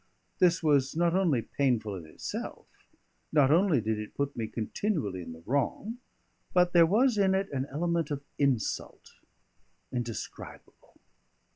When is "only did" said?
3.51-3.99